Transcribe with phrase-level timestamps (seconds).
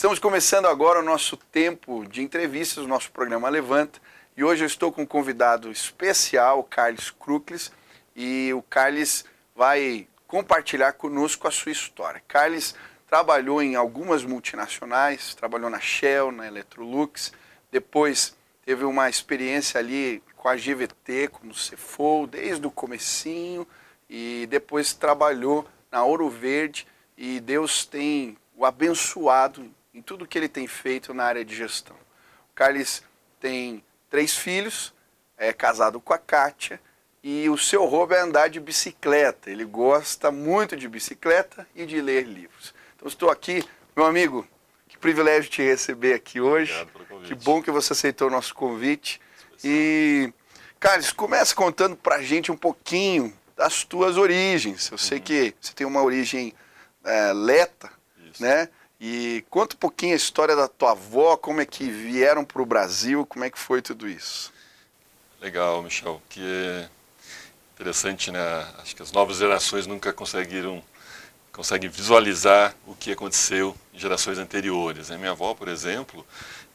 [0.00, 4.00] Estamos começando agora o nosso tempo de entrevistas, o nosso programa Levanta.
[4.34, 7.70] E hoje eu estou com um convidado especial, o Carlos Kruklis,
[8.16, 12.22] e o Carlos vai compartilhar conosco a sua história.
[12.26, 12.74] Carlos
[13.06, 17.30] trabalhou em algumas multinacionais, trabalhou na Shell, na Electrolux,
[17.70, 23.68] depois teve uma experiência ali com a GVT, como CFO, desde o comecinho,
[24.08, 26.86] e depois trabalhou na Ouro Verde,
[27.18, 31.96] e Deus tem o abençoado em tudo que ele tem feito na área de gestão.
[31.96, 33.02] O Carlos
[33.40, 34.92] tem três filhos,
[35.36, 36.80] é casado com a Kátia,
[37.22, 39.50] e o seu hobby é andar de bicicleta.
[39.50, 42.74] Ele gosta muito de bicicleta e de ler livros.
[42.96, 43.62] Então estou aqui,
[43.94, 44.46] meu amigo,
[44.88, 46.72] que privilégio te receber aqui hoje.
[46.72, 47.28] Obrigado pelo convite.
[47.28, 49.20] Que bom que você aceitou o nosso convite.
[49.62, 50.32] E,
[50.78, 54.90] Carlos, começa contando pra gente um pouquinho das tuas origens.
[54.90, 55.24] Eu sei Uhum.
[55.24, 56.54] que você tem uma origem
[57.04, 57.90] é, leta,
[58.30, 58.42] Isso.
[58.42, 58.68] né?
[59.00, 62.66] E conta um pouquinho a história da tua avó, como é que vieram para o
[62.66, 64.52] Brasil, como é que foi tudo isso.
[65.40, 66.20] Legal, Michel.
[66.28, 66.88] Que é
[67.74, 68.40] interessante, né?
[68.78, 70.82] Acho que as novas gerações nunca conseguiram
[71.50, 75.10] conseguem visualizar o que aconteceu em gerações anteriores.
[75.10, 76.24] A minha avó, por exemplo,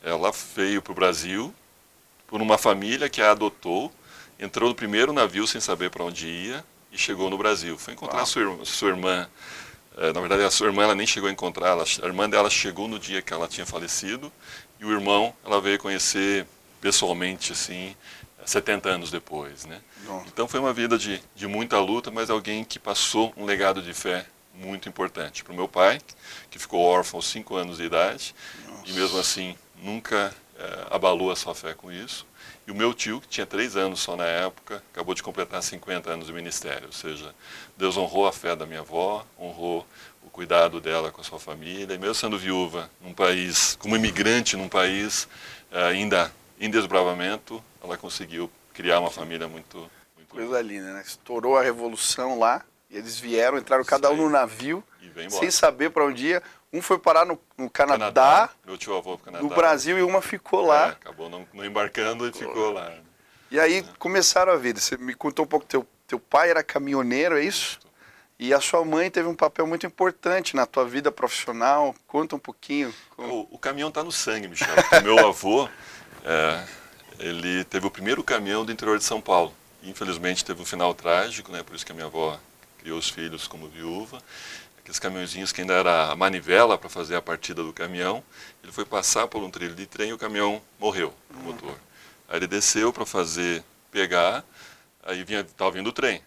[0.03, 1.53] ela veio para o Brasil
[2.27, 3.91] por uma família que a adotou,
[4.39, 7.77] entrou no primeiro navio sem saber para onde ia e chegou no Brasil.
[7.77, 9.29] Foi encontrar sua, sua irmã.
[9.97, 11.69] Eh, na verdade, a sua irmã ela nem chegou a encontrar.
[11.69, 14.31] Ela, a irmã dela chegou no dia que ela tinha falecido
[14.79, 16.45] e o irmão ela veio conhecer
[16.81, 17.95] pessoalmente, assim,
[18.45, 19.81] 70 anos depois, né?
[20.05, 20.27] Nossa.
[20.27, 23.93] Então foi uma vida de, de muita luta, mas alguém que passou um legado de
[23.93, 25.99] fé muito importante para o meu pai,
[26.49, 28.33] que ficou órfão aos 5 anos de idade
[28.85, 32.25] e mesmo assim nunca eh, abalou a sua fé com isso.
[32.67, 36.09] E o meu tio, que tinha 3 anos só na época, acabou de completar 50
[36.09, 36.87] anos de ministério.
[36.87, 37.33] Ou seja,
[37.77, 39.85] Deus honrou a fé da minha avó, honrou
[40.23, 41.93] o cuidado dela com a sua família.
[41.93, 45.27] E mesmo sendo viúva num país, como imigrante num país
[45.71, 49.77] eh, ainda em desbravamento, ela conseguiu criar uma família muito,
[50.15, 51.03] muito Coisa linda, né?
[51.05, 54.83] Estourou a revolução lá, e eles vieram, entraram cada um no navio,
[55.29, 56.43] sem saber para onde ia.
[56.75, 59.41] Um foi parar no, no Canadá, Meu tio avô Canadá.
[59.41, 60.87] no Brasil, e uma ficou lá.
[60.87, 62.91] É, acabou não, não embarcando e ficou lá.
[63.49, 64.81] E aí começaram a vida.
[64.81, 67.79] Você me contou um pouco, teu, teu pai era caminhoneiro, é isso?
[68.37, 71.95] E a sua mãe teve um papel muito importante na tua vida profissional.
[72.05, 72.93] Conta um pouquinho.
[73.17, 74.75] O, o caminhão está no sangue, Michel.
[74.75, 75.69] porque meu avô,
[76.25, 76.65] é,
[77.19, 79.53] ele teve o primeiro caminhão do interior de São Paulo.
[79.81, 81.63] Infelizmente teve um final trágico, né?
[81.63, 82.37] Por isso que a minha avó
[82.79, 84.21] criou os filhos como viúva.
[84.85, 88.23] Aqueles caminhõezinhos que ainda era a manivela para fazer a partida do caminhão.
[88.61, 91.75] Ele foi passar por um trilho de trem e o caminhão morreu, o motor.
[92.29, 94.45] Aí ele desceu para fazer pegar,
[95.03, 96.21] aí vinha, estava vindo o trem.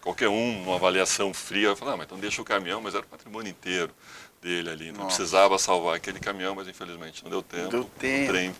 [0.00, 3.08] Qualquer um, numa avaliação fria, falar, ah, mas então deixa o caminhão, mas era o
[3.08, 3.92] patrimônio inteiro
[4.40, 4.92] dele ali.
[4.92, 5.16] Não Nossa.
[5.16, 7.70] precisava salvar aquele caminhão, mas infelizmente não deu tempo.
[7.70, 8.30] Deu tempo.
[8.30, 8.54] O trem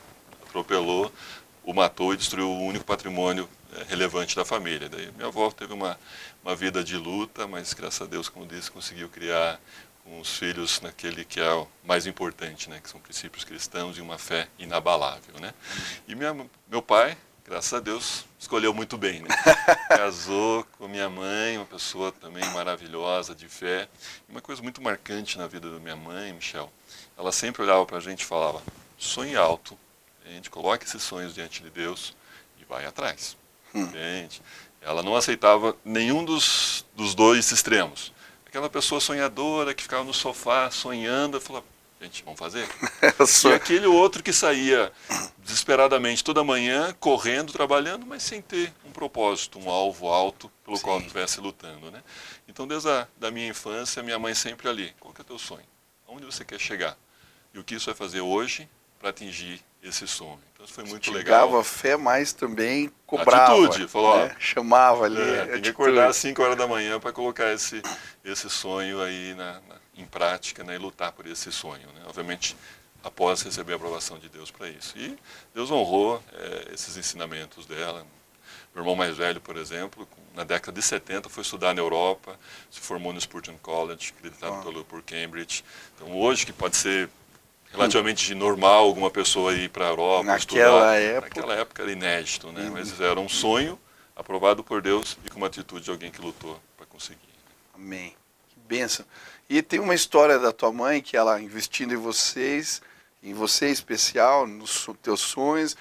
[0.44, 1.12] atropelou,
[1.62, 3.48] o matou e destruiu o único patrimônio
[3.88, 4.88] relevante da família.
[4.88, 5.98] Daí minha avó teve uma,
[6.42, 9.60] uma vida de luta, mas graças a Deus, como disse, conseguiu criar
[10.20, 14.18] os filhos naquele que é o mais importante, né, que são princípios cristãos e uma
[14.18, 15.52] fé inabalável, né?
[16.06, 16.32] E minha,
[16.68, 19.28] meu pai, graças a Deus, escolheu muito bem, né?
[19.88, 23.88] Casou com minha mãe, uma pessoa também maravilhosa, de fé.
[24.28, 26.72] E uma coisa muito marcante na vida da minha mãe, Michel,
[27.18, 28.62] ela sempre olhava para a gente e falava,
[28.96, 29.76] sonhe alto,
[30.24, 32.16] a gente coloca esses sonhos diante de Deus
[32.60, 33.36] e vai atrás.
[33.80, 34.42] Entende?
[34.80, 38.12] Ela não aceitava nenhum dos, dos dois extremos.
[38.46, 41.66] Aquela pessoa sonhadora que ficava no sofá sonhando, falava,
[42.00, 42.66] gente, vamos fazer?
[43.44, 44.92] E aquele outro que saía
[45.38, 50.82] desesperadamente toda manhã, correndo, trabalhando, mas sem ter um propósito, um alvo alto pelo Sim.
[50.82, 51.90] qual estivesse lutando.
[51.90, 52.02] Né?
[52.48, 55.38] Então, desde a da minha infância, minha mãe sempre ali, qual que é o teu
[55.38, 55.66] sonho?
[56.08, 56.96] Aonde você quer chegar?
[57.52, 60.38] E o que isso vai fazer hoje para atingir esse sonho?
[60.52, 61.44] Então, isso foi muito legal.
[61.46, 63.52] Instigava a fé, mas também cobrava.
[63.66, 64.36] Atitude, falou, ó, né?
[64.38, 65.20] Chamava ali.
[65.20, 67.82] É, tem que acordar às 5 horas da manhã para colocar esse,
[68.24, 71.86] esse sonho aí na, na- em prática né, e lutar por esse sonho.
[71.94, 72.02] Né?
[72.06, 72.56] Obviamente,
[73.02, 74.96] após receber a aprovação de Deus para isso.
[74.98, 75.16] E
[75.54, 78.04] Deus honrou eh, esses ensinamentos dela.
[78.74, 82.38] Meu irmão mais velho, por exemplo, na década de 70 foi estudar na Europa,
[82.70, 84.62] se formou no Spurgeon College, acreditado Ah.
[84.62, 85.64] pelo, por Cambridge.
[85.94, 87.08] Então, hoje, que pode ser
[87.72, 91.28] relativamente normal alguma pessoa ir para a Europa Naquela estudar, época.
[91.28, 92.62] naquela época era inédito, né?
[92.62, 92.72] Uhum.
[92.72, 93.78] Mas era um sonho
[94.14, 97.18] aprovado por Deus e com uma atitude de alguém que lutou para conseguir.
[97.74, 98.14] Amém.
[98.48, 99.04] Que bênção.
[99.48, 102.80] E tem uma história da tua mãe que ela investindo em vocês,
[103.22, 105.76] em você em especial, nos teus sonhos,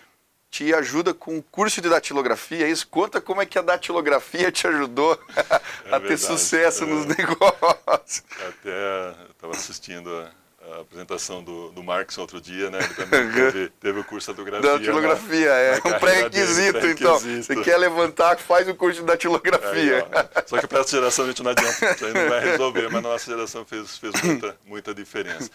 [0.52, 2.66] te ajuda com o curso de datilografia.
[2.68, 5.60] é Isso conta como é que a datilografia te ajudou a
[6.00, 6.18] ter verdade.
[6.20, 6.88] sucesso É.
[6.88, 8.24] nos negócios.
[8.48, 10.30] Até estava assistindo a,
[10.72, 12.80] a apresentação do, do Marx outro dia, né?
[12.80, 14.80] Ele também teve, teve o curso de datilografia.
[14.80, 17.20] Datilografia, é um pré-requisito, pré então.
[17.20, 20.08] Você quer levantar, faz o curso de datilografia.
[20.46, 23.04] Só que para essa geração a gente não adianta, a gente não vai resolver, mas
[23.04, 25.50] na nossa geração fez, fez muita, muita diferença.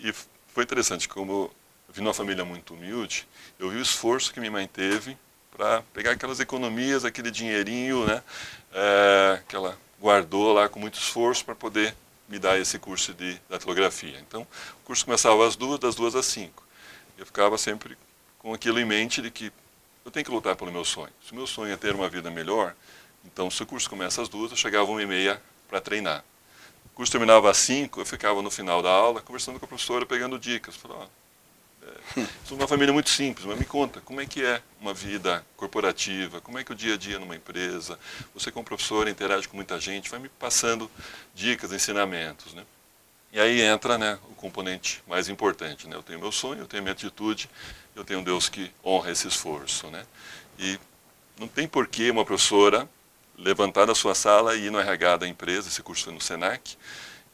[0.00, 0.12] E
[0.48, 3.28] foi interessante, como eu vim numa família muito humilde,
[3.58, 5.16] eu vi o esforço que minha mãe teve
[5.56, 8.22] para pegar aquelas economias, aquele dinheirinho, né?
[8.72, 11.94] É, que ela guardou lá com muito esforço para poder
[12.28, 14.18] me dar esse curso de datilografia.
[14.20, 16.62] Então, o curso começava às duas, das duas às cinco.
[17.16, 17.96] Eu ficava sempre
[18.38, 19.52] com aquilo em mente de que
[20.04, 21.12] eu tenho que lutar pelo meu sonho.
[21.24, 22.74] Se o meu sonho é ter uma vida melhor,
[23.24, 26.24] então se o curso começa às duas, eu chegava uma e meia para treinar.
[26.86, 30.06] O curso terminava às cinco, eu ficava no final da aula conversando com a professora,
[30.06, 30.76] pegando dicas.
[30.76, 31.08] Falava,
[32.44, 36.40] Sou uma família muito simples, mas me conta, como é que é uma vida corporativa?
[36.40, 37.98] Como é que é o dia a dia numa empresa?
[38.34, 40.90] Você como professor interage com muita gente, vai me passando
[41.34, 42.64] dicas, ensinamentos, né?
[43.30, 45.94] E aí entra né, o componente mais importante, né?
[45.96, 47.48] Eu tenho meu sonho, eu tenho minha atitude,
[47.94, 50.04] eu tenho um Deus que honra esse esforço, né?
[50.58, 50.78] E
[51.38, 52.88] não tem porquê uma professora
[53.36, 56.76] levantar da sua sala e ir no RH da empresa, esse curso foi no Senac,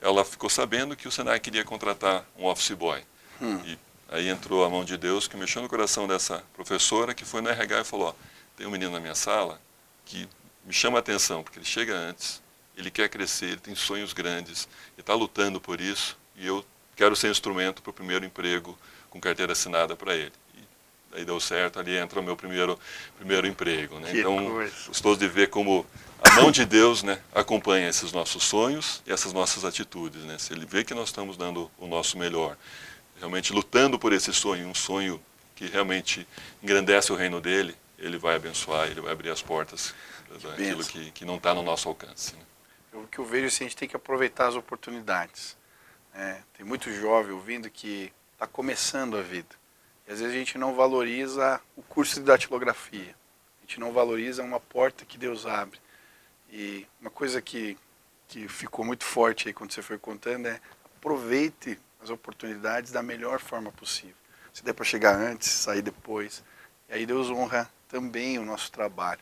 [0.02, 3.02] ela ficou sabendo que o Senac queria contratar um office boy.
[3.40, 3.60] Hum.
[3.64, 3.78] E
[4.08, 7.48] Aí entrou a mão de Deus que mexeu no coração dessa professora que foi no
[7.48, 8.14] RH e falou: ó,
[8.56, 9.60] tem um menino na minha sala
[10.04, 10.28] que
[10.64, 12.42] me chama a atenção, porque ele chega antes,
[12.76, 16.64] ele quer crescer, ele tem sonhos grandes, ele está lutando por isso e eu
[16.96, 18.76] quero ser instrumento para o primeiro emprego
[19.10, 20.32] com carteira assinada para ele.
[20.54, 22.78] E aí deu certo, ali entra o meu primeiro,
[23.16, 24.00] primeiro emprego.
[24.00, 24.10] Né?
[24.18, 24.74] Então, coisa.
[24.88, 25.86] gostoso de ver como
[26.20, 30.22] a mão de Deus né, acompanha esses nossos sonhos e essas nossas atitudes.
[30.22, 30.38] Né?
[30.38, 32.56] Se Ele vê que nós estamos dando o nosso melhor
[33.24, 35.20] realmente lutando por esse sonho, um sonho
[35.56, 36.28] que realmente
[36.62, 39.94] engrandece o reino dele, ele vai abençoar, ele vai abrir as portas
[40.42, 42.34] daquilo que, que não está no nosso alcance.
[42.34, 42.42] Né?
[42.92, 45.56] O que eu vejo é que a gente tem que aproveitar as oportunidades.
[46.14, 49.56] É, tem muito jovem ouvindo que está começando a vida.
[50.06, 53.14] E às vezes a gente não valoriza o curso de datilografia.
[53.58, 55.80] A gente não valoriza uma porta que Deus abre.
[56.52, 57.78] E uma coisa que,
[58.28, 60.60] que ficou muito forte aí quando você foi contando é
[60.98, 64.14] aproveite as oportunidades da melhor forma possível.
[64.52, 66.44] Se der para chegar antes, sair depois.
[66.88, 69.20] E aí Deus honra também o nosso trabalho.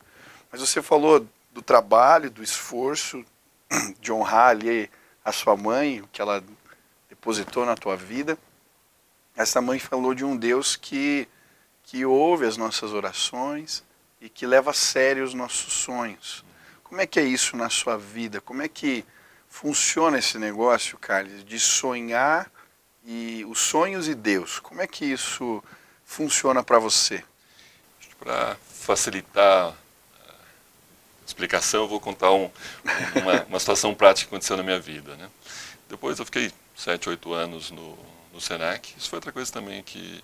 [0.51, 3.25] Mas você falou do trabalho, do esforço,
[4.01, 4.91] de honrar ali
[5.25, 6.45] a sua mãe, o que ela
[7.09, 8.37] depositou na tua vida.
[9.37, 11.29] Essa mãe falou de um Deus que,
[11.85, 13.85] que ouve as nossas orações
[14.21, 16.45] e que leva a sério os nossos sonhos.
[16.83, 18.41] Como é que é isso na sua vida?
[18.41, 19.05] Como é que
[19.49, 22.51] funciona esse negócio, Carlos, de sonhar
[23.05, 24.59] e os sonhos e Deus.
[24.59, 25.63] Como é que isso
[26.05, 27.23] funciona para você?
[28.19, 29.75] Para facilitar
[31.27, 32.51] explicação, eu vou contar um,
[33.17, 35.17] uma, uma, situação prática que aconteceu na minha vida.
[35.17, 35.29] Né?
[35.89, 37.99] Depois eu fiquei sete, oito anos no,
[38.33, 38.95] no Senac.
[38.97, 40.23] Isso foi outra coisa também que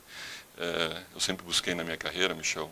[0.59, 2.71] é, eu sempre busquei na minha carreira, Michel.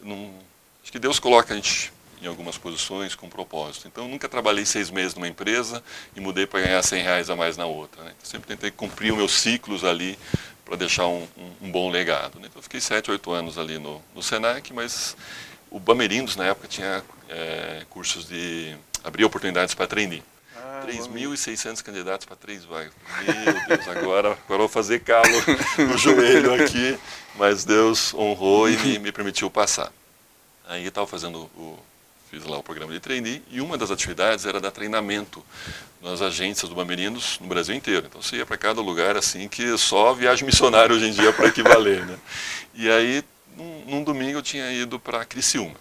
[0.00, 0.34] Não,
[0.82, 1.92] acho que Deus coloca a gente
[2.24, 3.86] em algumas posições com propósito.
[3.86, 5.82] Então, nunca trabalhei seis meses numa empresa
[6.16, 8.02] e mudei para ganhar 100 reais a mais na outra.
[8.02, 8.12] Né?
[8.16, 10.18] Então, sempre tentei cumprir os meus ciclos ali
[10.64, 12.40] para deixar um, um, um, bom legado.
[12.40, 12.48] Né?
[12.50, 15.16] Então, fiquei sete, oito anos ali no, no Senac, mas
[15.70, 18.74] o Bamerindos, na época, tinha é, cursos de...
[19.02, 20.20] abrir oportunidades para treinar.
[20.56, 22.92] Ah, 3.600 candidatos para três vagas.
[23.26, 25.28] Meu Deus, agora, agora vou fazer calo
[25.78, 26.98] no joelho aqui,
[27.34, 29.92] mas Deus honrou e me, me permitiu passar.
[30.66, 31.78] Aí eu estava fazendo o,
[32.34, 35.44] fiz lá o programa de trainee e uma das atividades era dar treinamento
[36.02, 38.06] nas agências do Bamerinos no Brasil inteiro.
[38.06, 41.46] Então você ia para cada lugar assim que só viagem missionária hoje em dia para
[41.46, 42.18] equivaler, né?
[42.74, 43.22] E aí
[43.56, 45.76] num, num, domingo eu tinha ido para Criciúma.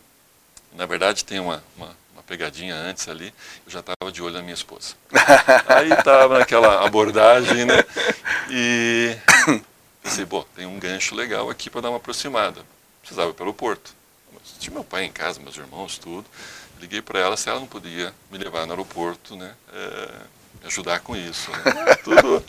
[0.76, 1.96] Na verdade tem uma, uma,
[2.26, 3.34] pegadinha antes ali,
[3.66, 4.96] eu já estava de olho na minha esposa.
[5.68, 7.84] Aí estava naquela abordagem, né?
[8.50, 9.14] E
[10.02, 12.62] pensei, pô, tem um gancho legal aqui para dar uma aproximada.
[13.02, 13.94] Precisava ir pelo porto
[14.60, 16.26] tinha meu pai em casa, meus irmãos, tudo.
[16.80, 19.56] Liguei para ela se ela não podia me levar no aeroporto, né?
[19.72, 20.08] É,
[20.62, 21.52] me ajudar com isso.
[21.52, 21.96] Né?
[22.04, 22.44] tudo,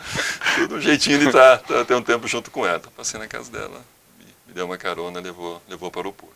[0.57, 2.81] tudo um jeitinho de estar tá, tá, ter um tempo junto com ela.
[2.97, 3.85] Passei na casa dela,
[4.19, 6.35] me, me deu uma carona, levou, levou para o aeroporto.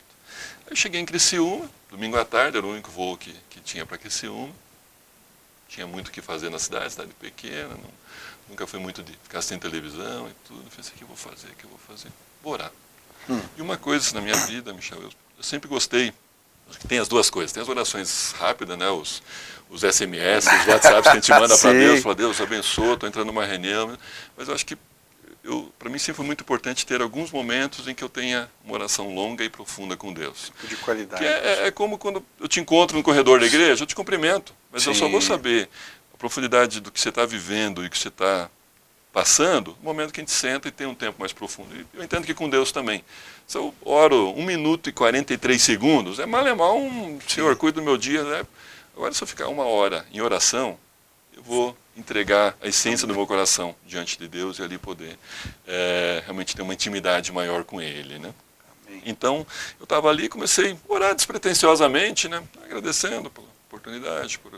[0.70, 3.98] Aí cheguei em Criciúma, domingo à tarde, era o único voo que, que tinha para
[3.98, 4.52] Criciúma.
[5.68, 7.90] Tinha muito o que fazer na cidade, cidade pequena, não,
[8.48, 10.64] nunca fui muito de ficar sem televisão e tudo.
[10.74, 12.10] Pensei, o que eu vou fazer, o que eu vou fazer?
[12.42, 12.72] Vou orar.
[13.28, 13.40] Hum.
[13.56, 16.12] E uma coisa na minha vida, Michel, eu eu sempre gostei.
[16.86, 17.52] Tem as duas coisas.
[17.52, 18.90] Tem as orações rápidas, né?
[18.90, 19.22] Os,
[19.70, 23.28] os SMS, os WhatsApps que a gente manda para Deus, fala, Deus abençoa, estou entrando
[23.28, 23.96] numa reunião.
[24.36, 24.76] Mas eu acho que
[25.78, 29.14] para mim sempre foi muito importante ter alguns momentos em que eu tenha uma oração
[29.14, 30.52] longa e profunda com Deus.
[30.64, 31.24] De qualidade.
[31.24, 34.52] É, é, é, como quando eu te encontro no corredor da igreja, eu te cumprimento,
[34.70, 34.90] mas Sim.
[34.90, 35.68] eu só vou saber
[36.12, 38.50] a profundidade do que você está vivendo e que você está
[39.12, 41.74] passando, o momento que a gente senta e tem um tempo mais profundo.
[41.74, 43.04] E eu entendo que com Deus também.
[43.46, 47.80] Se eu oro 1 minuto e 43 segundos, é mal é mal um Senhor, cuida
[47.80, 48.22] do meu dia.
[48.22, 48.46] Né?
[48.94, 50.78] Agora, se eu ficar uma hora em oração,
[51.34, 55.18] eu vou entregar a essência do meu coração diante de Deus e ali poder
[55.66, 58.18] é, realmente ter uma intimidade maior com Ele.
[58.18, 58.32] Né?
[59.04, 59.46] Então,
[59.78, 62.42] eu estava ali e comecei a orar despretensiosamente, né?
[62.64, 64.57] agradecendo pela oportunidade, por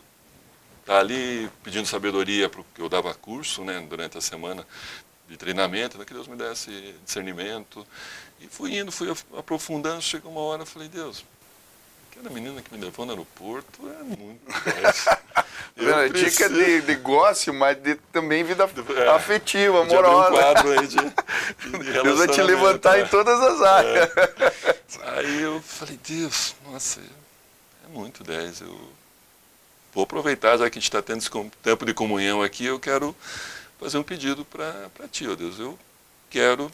[0.81, 3.85] estar ali pedindo sabedoria, porque eu dava curso né?
[3.89, 4.67] durante a semana
[5.29, 6.05] de treinamento, né?
[6.05, 7.87] que Deus me desse discernimento.
[8.41, 11.25] E fui indo, fui aprofundando, chegou uma hora, falei, Deus,
[12.11, 14.41] aquela menina que me levou no aeroporto é muito
[15.77, 20.31] Eu Dica de negócio, mas de, também vida é, afetiva, amorosa.
[20.31, 23.05] Um quadro aí de, de Deus vai te levantar né?
[23.05, 24.11] em todas as áreas.
[24.17, 25.17] É.
[25.17, 28.61] Aí eu falei, Deus, nossa, é muito 10.
[28.63, 28.79] Eu
[29.93, 31.31] vou aproveitar, já que a gente está tendo esse
[31.63, 33.15] tempo de comunhão aqui, eu quero
[33.79, 35.59] fazer um pedido para ti, ó Deus.
[35.59, 35.79] Eu
[36.29, 36.71] quero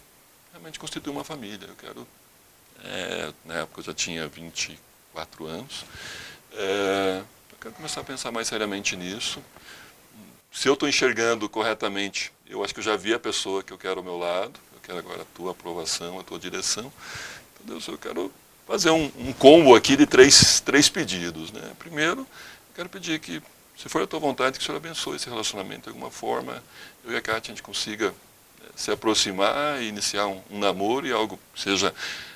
[0.52, 1.66] realmente constituir uma família.
[1.68, 2.08] Eu quero,
[2.84, 5.84] é, na época eu já tinha 24 anos,
[6.52, 9.42] é, eu quero começar a pensar mais seriamente nisso.
[10.52, 13.78] Se eu estou enxergando corretamente, eu acho que eu já vi a pessoa que eu
[13.78, 16.90] quero ao meu lado, eu quero agora a tua aprovação, a tua direção.
[17.52, 18.32] Então, Deus, eu quero
[18.66, 21.52] fazer um, um combo aqui de três, três pedidos.
[21.52, 21.72] Né?
[21.78, 22.26] Primeiro,
[22.76, 23.42] quero pedir que,
[23.74, 26.62] se for a tua vontade, que o Senhor abençoe esse relacionamento de alguma forma.
[27.02, 28.12] Eu e a Kátia, a gente consiga
[28.62, 31.94] eh, se aproximar e iniciar um, um namoro e algo que seja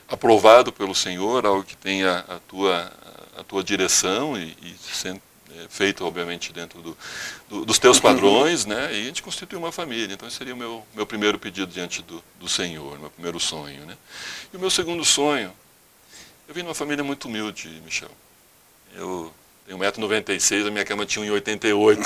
[0.08, 2.90] aprovado pelo Senhor, algo que tenha a tua,
[3.36, 5.20] a tua direção e, e sendo
[5.54, 6.96] é, feito, obviamente, dentro do,
[7.48, 8.94] do, dos teus padrões, né?
[8.94, 10.14] E a gente constitui uma família.
[10.14, 13.84] Então, esse seria o meu, meu primeiro pedido diante do, do Senhor, meu primeiro sonho,
[13.84, 13.96] né?
[14.54, 15.52] E o meu segundo sonho,
[16.48, 18.10] eu vim numa família muito humilde, Michel.
[18.94, 19.32] Eu
[19.70, 21.98] tenho 1,96m, a minha cama tinha 1,88m.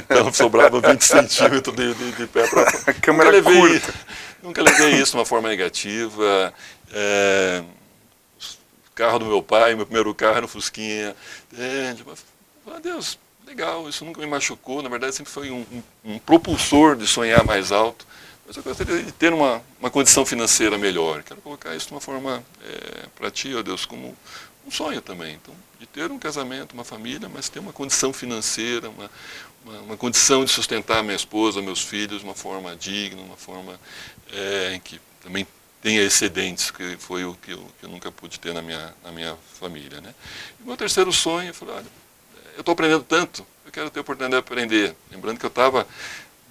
[0.00, 2.94] então, sobrava 20 centímetros de, de, de pé para fora.
[3.00, 3.94] Câmera nunca levei, curta.
[4.42, 6.54] Nunca levei isso de uma forma negativa.
[6.92, 7.62] É,
[8.94, 11.14] carro do meu pai, meu primeiro carro era um Fusquinha.
[11.56, 12.14] É, tipo,
[12.68, 14.80] ah, Deus, legal, isso nunca me machucou.
[14.80, 18.06] Na verdade, sempre foi um, um, um, propulsor de sonhar mais alto.
[18.46, 21.24] Mas eu gostaria de ter uma, uma condição financeira melhor.
[21.24, 24.16] Quero colocar isso de uma forma é, para ti, ó Deus, como
[24.64, 25.34] um sonho também.
[25.34, 29.10] Então, de ter um casamento, uma família, mas ter uma condição financeira, uma,
[29.64, 33.78] uma, uma condição de sustentar minha esposa, meus filhos de uma forma digna, uma forma
[34.32, 35.46] é, em que também
[35.80, 39.12] tenha excedentes, que foi o que eu, que eu, nunca pude ter na minha, na
[39.12, 40.00] minha família.
[40.00, 40.12] Né?
[40.60, 41.86] E meu terceiro sonho, eu falei, olha,
[42.54, 44.96] eu estou aprendendo tanto, eu quero ter a oportunidade de aprender.
[45.10, 45.86] Lembrando que eu estava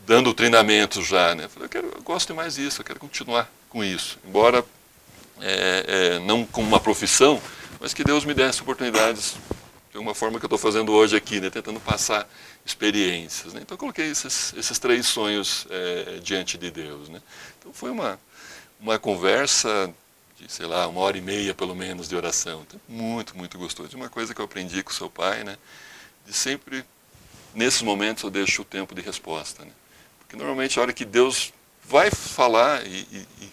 [0.05, 1.45] dando treinamento já, né?
[1.45, 4.17] Eu, falei, eu, quero, eu gosto mais disso, eu quero continuar com isso.
[4.25, 4.63] Embora
[5.41, 7.41] é, é, não como uma profissão,
[7.79, 9.35] mas que Deus me desse oportunidades
[9.91, 11.49] de uma forma que eu estou fazendo hoje aqui, né?
[11.49, 12.27] tentando passar
[12.65, 13.53] experiências.
[13.53, 13.61] Né?
[13.63, 17.09] Então eu coloquei esses, esses três sonhos é, diante de Deus.
[17.09, 17.21] Né?
[17.59, 18.19] Então foi uma,
[18.79, 19.93] uma conversa
[20.39, 22.63] de, sei lá, uma hora e meia pelo menos de oração.
[22.67, 23.95] Então, muito, muito gostoso.
[23.95, 25.57] Uma coisa que eu aprendi com seu pai, né?
[26.25, 26.85] de sempre,
[27.55, 29.63] nesses momentos, eu deixo o tempo de resposta.
[29.63, 29.71] Né?
[30.19, 31.53] Porque normalmente a hora que Deus
[31.83, 33.51] vai falar e, e, e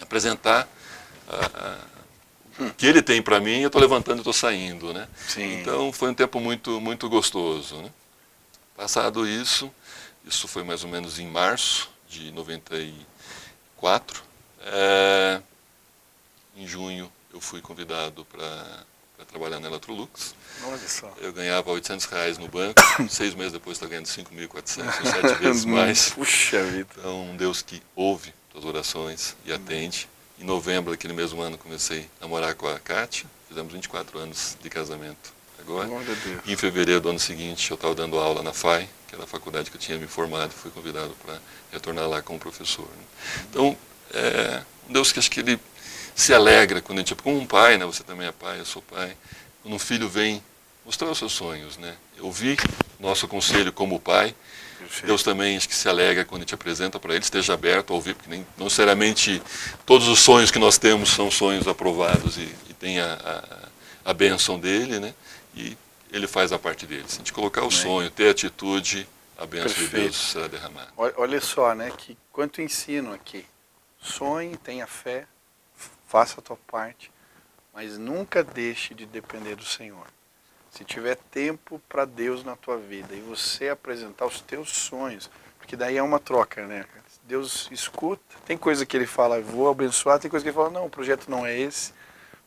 [0.00, 0.68] apresentar
[1.26, 1.99] a, a,
[2.76, 4.92] que Ele tem para mim, eu estou levantando e estou saindo.
[4.92, 5.08] Né?
[5.28, 5.60] Sim.
[5.60, 7.76] Então foi um tempo muito, muito gostoso.
[7.76, 7.90] Né?
[8.76, 9.70] Passado isso,
[10.24, 14.22] isso foi mais ou menos em março de 94,
[14.62, 15.40] é,
[16.56, 20.34] em junho eu fui convidado para trabalhar na Electrolux.
[20.64, 21.12] Olha só.
[21.20, 26.10] Eu ganhava 800 reais no banco, seis meses depois estou ganhando 5.400, sete vezes mais.
[26.10, 26.88] Puxa vida.
[26.98, 30.08] Então, um Deus que ouve as orações e atende.
[30.40, 34.70] Em novembro daquele mesmo ano comecei a morar com a Kátia, fizemos 24 anos de
[34.70, 35.86] casamento agora.
[36.46, 39.70] Em fevereiro do ano seguinte eu estava dando aula na FAI, que era a faculdade
[39.70, 41.38] que eu tinha me formado, fui convidado para
[41.70, 42.86] retornar lá como professor.
[42.86, 43.44] Né?
[43.50, 43.76] Então,
[44.14, 45.60] é, um Deus que acho que ele
[46.14, 47.84] se alegra quando a gente, como um pai, né?
[47.84, 49.14] Você também é pai, eu sou pai.
[49.62, 50.42] Quando um filho vem
[50.86, 51.94] mostrar os seus sonhos, né?
[52.18, 52.58] Ouvir
[52.98, 54.34] nosso conselho como pai.
[55.04, 57.96] Deus também acho que se alegra quando a gente apresenta para ele, esteja aberto a
[57.96, 59.42] ouvir, porque nem, não necessariamente
[59.86, 63.14] todos os sonhos que nós temos são sonhos aprovados e, e tem a,
[64.04, 65.14] a, a bênção dele, né?
[65.54, 65.76] E
[66.12, 67.04] ele faz a parte dele.
[67.08, 67.76] Se a gente colocar o Amém.
[67.76, 69.08] sonho, ter atitude,
[69.38, 69.90] a bênção Perfeito.
[69.90, 70.88] de Deus será derramada.
[70.96, 71.90] Olha só, né?
[71.96, 73.46] Que quanto ensino aqui.
[74.02, 75.26] Sonhe, tenha fé,
[76.06, 77.10] faça a tua parte,
[77.72, 80.06] mas nunca deixe de depender do Senhor.
[80.70, 85.76] Se tiver tempo para Deus na tua vida e você apresentar os teus sonhos, porque
[85.76, 86.86] daí é uma troca, né?
[87.24, 90.86] Deus escuta, tem coisa que ele fala, vou abençoar, tem coisa que ele fala, não,
[90.86, 91.92] o projeto não é esse.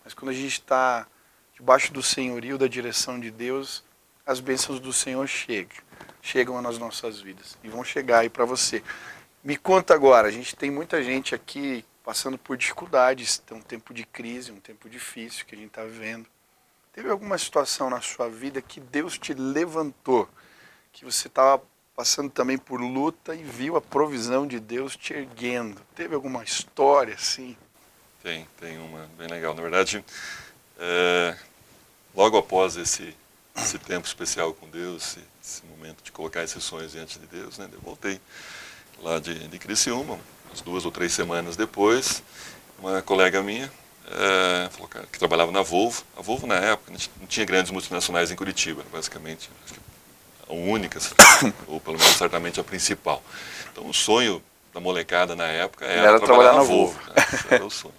[0.04, 1.08] Mas quando a gente está
[1.56, 3.84] debaixo do senhorio, da direção de Deus,
[4.26, 5.78] as bênçãos do Senhor chegam,
[6.22, 8.84] chegam nas nossas vidas e vão chegar aí para você.
[9.44, 13.94] Me conta agora, a gente tem muita gente aqui passando por dificuldades, tem um tempo
[13.94, 16.26] de crise, um tempo difícil que a gente está vivendo.
[16.94, 20.30] Teve alguma situação na sua vida que Deus te levantou,
[20.92, 21.60] que você estava
[21.96, 25.82] passando também por luta e viu a provisão de Deus te erguendo?
[25.96, 27.58] Teve alguma história assim?
[28.22, 29.56] Tem, tem uma bem legal.
[29.56, 30.06] Na verdade,
[30.78, 31.36] é,
[32.14, 33.16] logo após esse,
[33.56, 37.58] esse tempo especial com Deus, esse, esse, momento de colocar esses sonhos diante de Deus,
[37.58, 38.22] né, eu voltei
[39.00, 42.22] lá de, de Criciúma, umas duas ou três semanas depois,
[42.78, 43.72] uma colega minha,
[44.08, 46.04] é, falou, cara, que trabalhava na Volvo.
[46.18, 49.50] A Volvo, na época, não tinha grandes multinacionais em Curitiba, basicamente.
[50.48, 51.00] a única,
[51.68, 53.24] ou pelo menos certamente a principal.
[53.72, 54.44] Então, o sonho
[54.74, 56.94] da molecada na época era, era trabalhar, trabalhar, na, Volvo.
[56.94, 57.16] Volvo né?
[57.52, 57.94] era o sonho.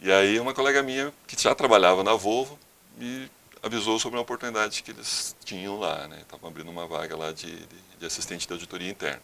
[0.00, 2.58] E aí, uma colega minha, que já trabalhava na Volvo,
[2.96, 3.30] me
[3.62, 6.06] avisou sobre uma oportunidade que eles tinham lá.
[6.08, 6.18] Né?
[6.20, 9.22] Estavam abrindo uma vaga lá de, de, de assistente de auditoria interna.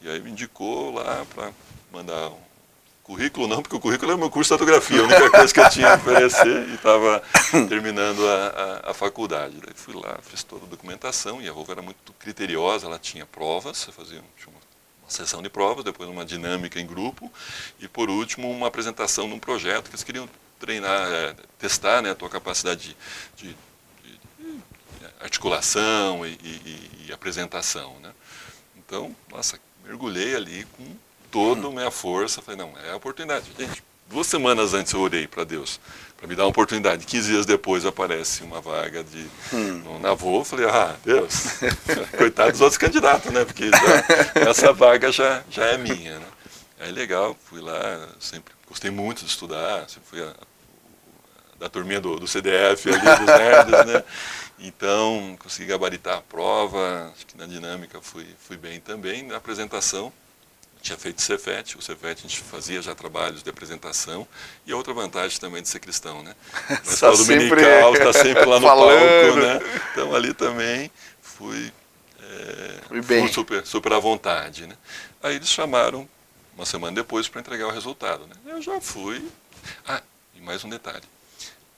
[0.00, 1.52] E aí me indicou lá para
[1.92, 2.51] mandar um
[3.12, 5.60] currículo, não, porque o currículo era o meu curso de fotografia, a única coisa que
[5.60, 7.22] eu tinha a oferecer e estava
[7.68, 8.46] terminando a,
[8.86, 9.56] a, a, faculdade.
[9.60, 13.26] Daí fui lá, fiz toda a documentação e a Volvo era muito criteriosa, ela tinha
[13.26, 14.54] provas, você fazia uma,
[15.02, 17.30] uma sessão de provas, depois uma dinâmica em grupo
[17.78, 20.26] e por último uma apresentação num projeto que eles queriam
[20.58, 22.96] treinar, é, testar né, a tua capacidade
[23.36, 23.56] de, de,
[24.02, 27.94] de, de articulação e, e, e apresentação.
[28.00, 28.10] Né?
[28.78, 30.96] Então, nossa, mergulhei ali com
[31.32, 32.40] toda a minha força.
[32.42, 33.46] Falei, não, é a oportunidade.
[33.58, 35.80] Gente, duas semanas antes eu orei para Deus,
[36.16, 37.06] para me dar uma oportunidade.
[37.06, 39.98] 15 dias depois aparece uma vaga de hum.
[40.00, 40.44] na Volvo.
[40.44, 41.58] Falei, ah, Deus,
[42.16, 43.44] coitado dos outros candidatos, né?
[43.44, 46.26] Porque já, essa vaga já, já é minha, né?
[46.78, 52.00] Aí legal, fui lá, sempre gostei muito de estudar, sempre fui a, a, da turminha
[52.00, 54.04] do, do CDF ali, dos nerds, né?
[54.58, 59.22] Então, consegui gabaritar a prova, acho que na dinâmica fui, fui bem também.
[59.22, 60.12] Na apresentação,
[60.82, 64.26] tinha feito Cefet, o Cefet a gente fazia já trabalhos de apresentação,
[64.66, 66.34] e a outra vantagem também de ser cristão, né?
[66.68, 69.60] Na escola dominical, está sempre lá no palco, né?
[69.92, 70.90] Então ali também
[71.22, 71.72] fui,
[72.20, 73.20] é, fui, bem.
[73.20, 74.76] fui super, super à vontade, né?
[75.22, 76.08] Aí eles chamaram
[76.56, 78.34] uma semana depois para entregar o resultado, né?
[78.44, 79.26] Eu já fui.
[79.86, 80.02] Ah,
[80.34, 81.04] e mais um detalhe.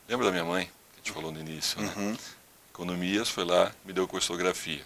[0.08, 1.92] Lembra da minha mãe, que a gente falou no início, né?
[1.94, 2.16] Uhum.
[2.72, 4.82] Economias foi lá, me deu cursografia.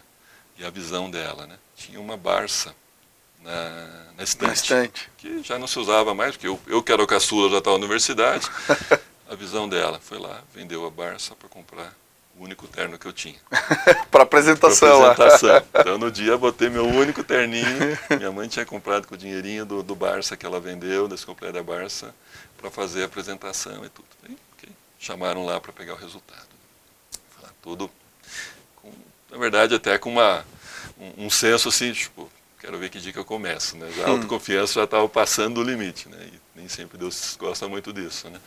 [0.59, 1.57] E a visão dela, né?
[1.76, 2.74] Tinha uma Barça
[3.42, 6.92] na, na, estante, na estante, que já não se usava mais, porque eu, eu que
[6.92, 8.48] era o caçula, já estava na universidade.
[9.29, 11.92] a visão dela foi lá, vendeu a Barça para comprar
[12.38, 13.38] o único terno que eu tinha.
[14.11, 15.62] para apresentação, pra apresentação.
[15.74, 17.98] Então no dia botei meu único terninho.
[18.16, 21.55] Minha mãe tinha comprado com o dinheirinho do, do Barça que ela vendeu, desse completo
[21.55, 22.14] da Barça,
[22.57, 24.09] para fazer a apresentação e tudo.
[24.29, 24.70] E, okay.
[24.98, 26.48] Chamaram lá para pegar o resultado
[27.68, 27.90] tudo,
[28.77, 28.90] com,
[29.31, 30.44] na verdade, até com uma,
[30.98, 32.27] um, um senso assim, tipo,
[32.61, 33.90] quero ver que dia que eu começo, né?
[33.97, 34.12] Já a hum.
[34.12, 36.31] autoconfiança já estava passando o limite, né?
[36.33, 38.40] E nem sempre Deus gosta muito disso, né?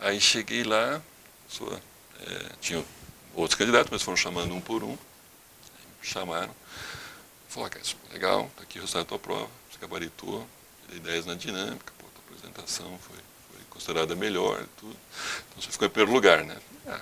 [0.00, 1.00] Aí cheguei lá,
[1.48, 1.80] sua,
[2.20, 2.84] é, tinha
[3.34, 4.98] outros candidatos, mas foram chamando um por um, me
[6.02, 6.54] chamaram,
[7.48, 10.46] falaram, cara, isso legal, tá aqui o resultado da tua prova, você gabaritou,
[10.90, 13.16] dei 10 na dinâmica, pô, tua apresentação foi,
[13.50, 14.96] foi considerada melhor e tudo,
[15.48, 16.56] então você ficou em primeiro lugar, né?
[16.86, 17.00] Ah,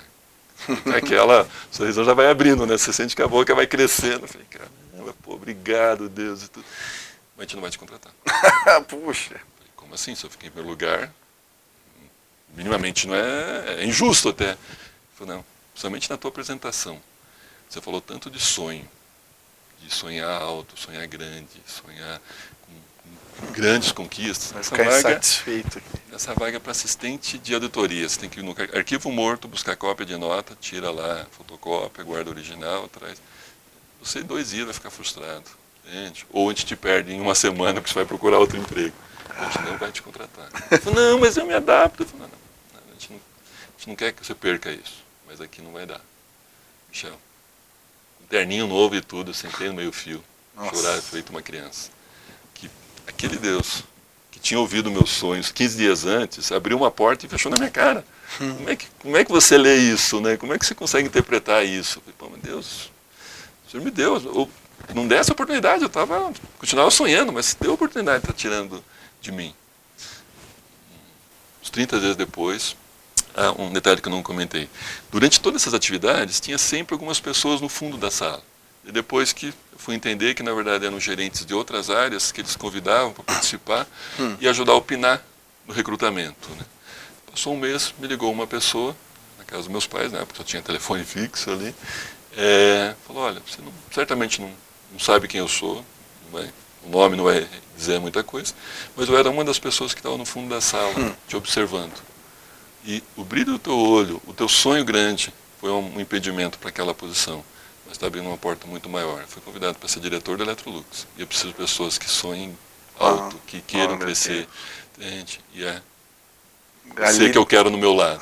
[0.97, 2.79] Aquela, o sorriso já vai abrindo, né?
[2.79, 4.23] Você sente que a boca vai crescendo.
[4.23, 4.47] Eu falei,
[5.13, 6.65] pô, obrigado, Deus e tudo.
[7.37, 8.13] Mas a gente não vai te contratar.
[8.89, 9.31] Puxa.
[9.31, 10.15] Falei, Como assim?
[10.15, 11.13] Se eu fiquei em primeiro lugar,
[12.57, 14.53] minimamente não é, é injusto até.
[14.53, 14.59] Eu
[15.17, 17.01] falei, não, somente na tua apresentação.
[17.69, 18.89] Você falou tanto de sonho,
[19.81, 22.21] de sonhar alto, sonhar grande, sonhar
[23.53, 24.53] grandes conquistas.
[24.53, 25.83] Vai ficar vaga, insatisfeito.
[26.13, 28.09] Essa vaga é para assistente de auditoria.
[28.09, 32.31] Você tem que ir no arquivo morto, buscar cópia de nota, tira lá, fotocópia, guarda
[32.31, 33.21] original, traz.
[34.05, 35.45] Você dois dias vai ficar frustrado.
[35.87, 36.27] Entende?
[36.31, 38.95] Ou a gente te perde em uma semana porque você vai procurar outro emprego.
[39.37, 40.49] A gente não vai te contratar.
[40.81, 42.03] Falo, não, mas eu me adapto.
[42.03, 45.03] Eu falo, não, não, a, gente não, a gente não quer que você perca isso.
[45.27, 46.01] Mas aqui não vai dar.
[46.89, 47.19] Michel,
[48.23, 50.23] um terninho novo e tudo, sentei no meio fio.
[50.55, 50.77] Nossa.
[50.77, 51.91] Chorar feito uma criança
[53.07, 53.85] aquele Deus
[54.31, 57.71] que tinha ouvido meus sonhos 15 dias antes, abriu uma porta e fechou na minha
[57.71, 58.05] cara.
[58.41, 58.55] Hum.
[58.57, 60.21] Como é que, como é que você lê isso?
[60.21, 60.37] Né?
[60.37, 62.01] Como é que você consegue interpretar isso?
[62.01, 62.91] falei, Pô, meu Deus,
[63.75, 64.17] Senhor me deu.
[64.17, 64.51] Eu,
[64.95, 68.85] não desse oportunidade, eu tava, continuava sonhando, mas deu a oportunidade de estar tirando
[69.21, 69.53] de mim.
[71.61, 72.77] Uns 30 dias depois,
[73.35, 74.69] ah, um detalhe que eu não comentei.
[75.11, 78.43] Durante todas essas atividades, tinha sempre algumas pessoas no fundo da sala.
[78.85, 82.43] E depois que eu fui entender que, na verdade, eram gerentes de outras áreas que
[82.43, 83.89] eles convidavam para participar
[84.21, 84.37] hum.
[84.41, 85.25] e ajudar a opinar
[85.67, 86.49] no recrutamento.
[86.51, 86.65] Né?
[87.29, 88.95] Passou um mês, me ligou uma pessoa,
[89.39, 91.75] na casa dos meus pais, né, porque eu tinha telefone fixo ali,
[92.37, 94.51] é, falou, olha, você não, certamente não,
[94.93, 95.85] não, sabe quem eu sou,
[96.31, 96.51] vai,
[96.85, 98.55] o nome não vai dizer muita coisa,
[98.97, 101.15] mas eu era uma das pessoas que estava no fundo da sala, hum.
[101.27, 101.95] te observando.
[102.85, 106.93] E o brilho do teu olho, o teu sonho grande, foi um impedimento para aquela
[106.93, 107.43] posição.
[107.87, 109.21] Mas está abrindo uma porta muito maior.
[109.23, 111.07] Eu fui convidado para ser diretor da Electrolux.
[111.17, 112.57] E eu preciso de pessoas que sonhem
[112.99, 114.47] alto, ah, que queiram crescer.
[115.55, 115.81] E é
[117.13, 118.21] sei que eu quero no meu lado.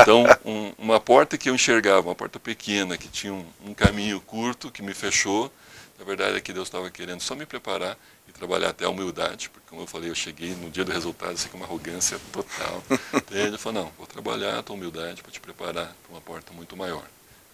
[0.00, 4.20] Então, um, uma porta que eu enxergava, uma porta pequena, que tinha um, um caminho
[4.20, 5.52] curto, que me fechou,
[5.98, 7.96] na verdade é que Deus estava querendo só me preparar
[8.28, 11.32] e trabalhar até a humildade, porque como eu falei, eu cheguei no dia do resultado
[11.32, 12.82] assim, com uma arrogância total.
[13.30, 16.76] Ele falou, não, vou trabalhar a tua humildade para te preparar para uma porta muito
[16.76, 17.04] maior.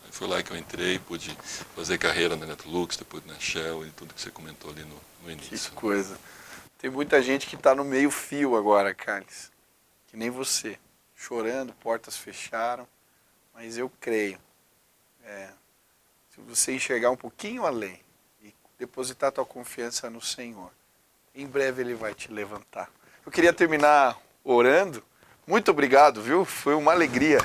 [0.05, 1.37] Aí foi lá que eu entrei, pude
[1.75, 5.31] fazer carreira na Electrolux, depois na Shell e tudo que você comentou ali no, no
[5.31, 5.71] início.
[5.71, 6.17] Que coisa.
[6.79, 9.56] Tem muita gente que está no meio fio agora, Carlos
[10.17, 10.79] que nem você,
[11.15, 12.89] chorando, portas fecharam,
[13.53, 14.39] mas eu creio.
[15.23, 15.51] É,
[16.31, 18.01] se você enxergar um pouquinho além
[18.43, 20.71] e depositar tua confiança no Senhor,
[21.35, 22.91] em breve Ele vai te levantar.
[23.27, 25.05] Eu queria terminar orando.
[25.47, 26.47] Muito obrigado, viu?
[26.47, 27.41] Foi uma alegria.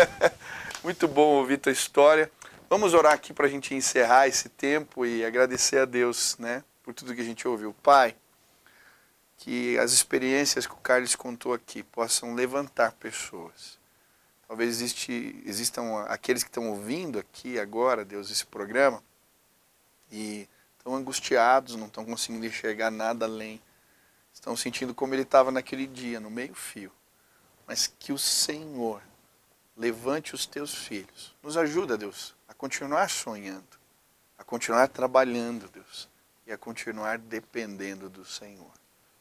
[0.82, 2.32] Muito bom ouvir tua história.
[2.70, 6.94] Vamos orar aqui para a gente encerrar esse tempo e agradecer a Deus, né, por
[6.94, 7.74] tudo que a gente ouviu.
[7.82, 8.16] Pai,
[9.40, 13.78] que as experiências que o Carlos contou aqui possam levantar pessoas.
[14.46, 19.02] Talvez existe, existam aqueles que estão ouvindo aqui agora, Deus, esse programa,
[20.12, 23.62] e estão angustiados, não estão conseguindo enxergar nada além.
[24.32, 26.92] Estão sentindo como ele estava naquele dia, no meio-fio.
[27.66, 29.02] Mas que o Senhor
[29.74, 31.34] levante os teus filhos.
[31.42, 33.78] Nos ajuda, Deus, a continuar sonhando,
[34.36, 36.10] a continuar trabalhando, Deus,
[36.46, 38.79] e a continuar dependendo do Senhor.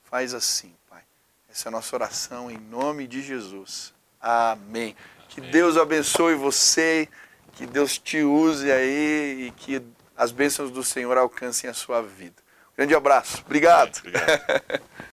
[0.10, 1.04] Faz assim, Pai.
[1.48, 3.94] Essa é a nossa oração em nome de Jesus.
[4.20, 4.96] Amém.
[5.28, 7.08] Que Deus abençoe você,
[7.54, 9.82] que Deus te use aí e que
[10.18, 12.42] as bênçãos do Senhor alcancem a sua vida.
[12.76, 13.44] Grande abraço.
[13.46, 14.00] Obrigado.
[14.00, 14.82] Obrigado.